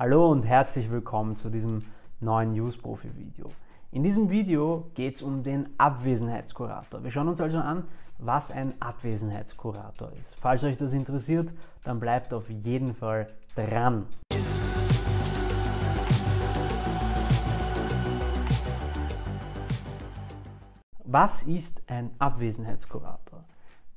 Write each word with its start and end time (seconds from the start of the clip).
Hallo 0.00 0.30
und 0.30 0.46
herzlich 0.46 0.92
willkommen 0.92 1.34
zu 1.34 1.50
diesem 1.50 1.82
neuen 2.20 2.52
News-Profi-Video. 2.52 3.50
In 3.90 4.04
diesem 4.04 4.30
Video 4.30 4.92
geht 4.94 5.16
es 5.16 5.22
um 5.22 5.42
den 5.42 5.70
Abwesenheitskurator. 5.76 7.02
Wir 7.02 7.10
schauen 7.10 7.26
uns 7.26 7.40
also 7.40 7.58
an, 7.58 7.82
was 8.18 8.52
ein 8.52 8.80
Abwesenheitskurator 8.80 10.12
ist. 10.12 10.36
Falls 10.36 10.62
euch 10.62 10.76
das 10.76 10.92
interessiert, 10.92 11.52
dann 11.82 11.98
bleibt 11.98 12.32
auf 12.32 12.48
jeden 12.48 12.94
Fall 12.94 13.26
dran. 13.56 14.06
Was 21.06 21.42
ist 21.42 21.82
ein 21.88 22.12
Abwesenheitskurator? 22.20 23.42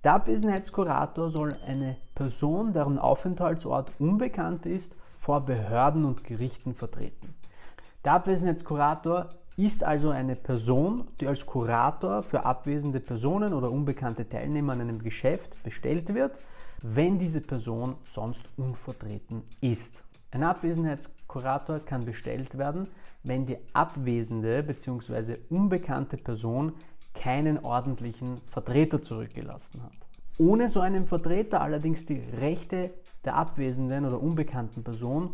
Der 0.04 0.16
Abwesenheitskurator 0.16 1.30
soll 1.30 1.52
eine 1.68 1.96
Person, 2.16 2.74
deren 2.74 2.98
Aufenthaltsort 2.98 3.92
unbekannt 4.00 4.66
ist, 4.66 4.96
vor 5.22 5.42
Behörden 5.42 6.04
und 6.04 6.24
Gerichten 6.24 6.74
vertreten. 6.74 7.36
Der 8.04 8.14
Abwesenheitskurator 8.14 9.30
ist 9.56 9.84
also 9.84 10.10
eine 10.10 10.36
Person, 10.36 11.10
die 11.20 11.28
als 11.28 11.46
Kurator 11.46 12.24
für 12.24 12.44
abwesende 12.44 13.00
Personen 13.00 13.54
oder 13.54 13.70
unbekannte 13.70 14.28
Teilnehmer 14.28 14.74
an 14.74 14.82
einem 14.82 15.04
Geschäft 15.04 15.62
bestellt 15.62 16.12
wird, 16.16 16.40
wenn 16.82 17.20
diese 17.20 17.40
Person 17.40 17.98
sonst 18.04 18.50
unvertreten 18.58 19.44
ist. 19.62 20.04
Ein 20.32 20.42
Abwesenheitskurator 20.42 21.82
kann 21.82 22.04
bestellt 22.04 22.58
werden, 22.58 22.88
wenn 23.22 23.46
die 23.46 23.58
abwesende 23.74 24.64
bzw. 24.64 25.38
unbekannte 25.52 26.18
Person 26.18 26.74
keinen 27.14 27.64
ordentlichen 27.64 28.42
Vertreter 28.48 29.04
zurückgelassen 29.04 29.84
hat. 29.84 29.92
Ohne 30.40 30.70
so 30.70 30.80
einen 30.80 31.06
Vertreter 31.06 31.62
allerdings 31.62 32.06
die 32.06 32.20
Rechte 32.40 32.90
der 33.26 33.36
abwesenden 33.36 34.06
oder 34.06 34.22
unbekannten 34.22 34.84
Person 34.84 35.34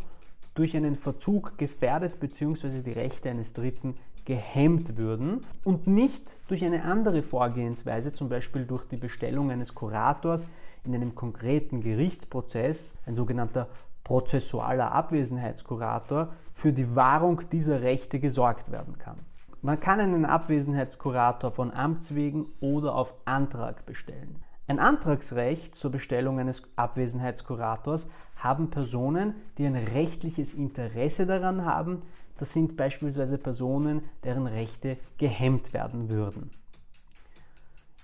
durch 0.54 0.76
einen 0.76 0.96
Verzug 0.96 1.58
gefährdet 1.58 2.20
bzw. 2.20 2.82
die 2.82 2.92
Rechte 2.92 3.30
eines 3.30 3.54
Dritten 3.54 3.96
gehemmt 4.26 4.98
würden 4.98 5.46
und 5.64 5.88
nicht 5.88 6.24
durch 6.50 6.66
eine 6.66 6.84
andere 6.84 7.24
Vorgehensweise, 7.24 8.12
zum 8.14 8.28
Beispiel 8.28 8.66
durch 8.66 8.86
die 8.86 8.98
Bestellung 8.98 9.52
eines 9.52 9.74
Kurators 9.74 10.48
in 10.84 10.94
einem 10.94 11.16
konkreten 11.16 11.82
Gerichtsprozess, 11.82 13.00
ein 13.06 13.16
sogenannter 13.16 13.70
prozessualer 14.04 14.92
Abwesenheitskurator, 14.92 16.34
für 16.54 16.74
die 16.74 16.96
Wahrung 16.96 17.42
dieser 17.52 17.82
Rechte 17.82 18.20
gesorgt 18.20 18.72
werden 18.72 18.98
kann. 18.98 19.18
Man 19.62 19.80
kann 19.80 20.00
einen 20.00 20.26
Abwesenheitskurator 20.26 21.52
von 21.52 21.72
Amts 21.72 22.14
wegen 22.14 22.48
oder 22.60 22.96
auf 22.96 23.14
Antrag 23.26 23.86
bestellen. 23.86 24.44
Ein 24.70 24.80
Antragsrecht 24.80 25.76
zur 25.76 25.92
Bestellung 25.92 26.40
eines 26.40 26.62
Abwesenheitskurators 26.76 28.10
haben 28.36 28.70
Personen, 28.70 29.36
die 29.58 29.66
ein 29.66 29.78
rechtliches 29.78 30.54
Interesse 30.54 31.26
daran 31.26 31.64
haben. 31.64 32.02
Das 32.38 32.52
sind 32.52 32.76
beispielsweise 32.76 33.38
Personen, 33.38 34.02
deren 34.26 34.46
Rechte 34.46 34.98
gehemmt 35.18 35.72
werden 35.72 36.10
würden. 36.10 36.52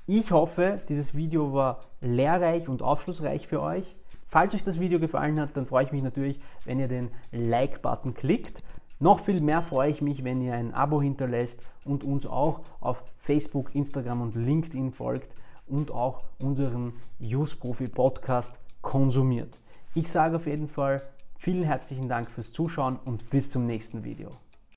Ich 0.08 0.31
hoffe, 0.31 0.80
dieses 0.88 1.14
Video 1.14 1.53
war 1.53 1.84
lehrreich 2.00 2.69
und 2.69 2.81
aufschlussreich 2.81 3.45
für 3.45 3.61
euch. 3.61 3.97
Falls 4.25 4.56
euch 4.56 4.64
das 4.64 4.80
Video 4.80 5.02
gefallen 5.02 5.41
hat, 5.41 5.58
dann 5.58 5.66
freue 5.66 5.84
ich 5.84 5.91
mich 5.91 6.02
natürlich, 6.02 6.39
wenn 6.64 6.80
ihr 6.80 6.88
den 6.88 7.11
Like-Button 7.34 8.14
klickt. 8.14 8.64
Noch 9.00 9.19
viel 9.19 9.41
mehr 9.41 9.61
freue 9.61 9.91
ich 9.91 10.02
mich, 10.02 10.23
wenn 10.23 10.41
ihr 10.41 10.53
ein 10.53 10.73
Abo 10.73 11.02
hinterlässt 11.02 11.61
und 11.84 12.06
uns 12.06 12.25
auch 12.25 12.61
auf 12.80 13.03
Facebook, 13.17 13.75
Instagram 13.75 14.22
und 14.22 14.36
LinkedIn 14.36 14.94
folgt 14.94 15.30
und 15.74 15.90
auch 15.90 16.22
unseren 16.38 16.94
Use 17.20 17.56
Profi 17.56 17.88
Podcast 17.88 18.60
konsumiert. 18.84 19.60
Ich 19.96 20.12
sage 20.12 20.36
auf 20.36 20.46
jeden 20.46 20.68
Fall 20.68 21.02
vielen 21.36 21.64
herzlichen 21.64 22.08
Dank 22.08 22.30
fürs 22.30 22.52
Zuschauen 22.52 23.00
und 23.04 23.32
bis 23.32 23.50
zum 23.50 23.66
nächsten 23.66 24.04
Video. 24.04 24.38